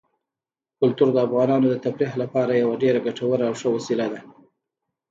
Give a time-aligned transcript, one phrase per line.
[0.79, 4.21] کلتور د افغانانو د تفریح لپاره یوه ډېره ګټوره او ښه وسیله ده.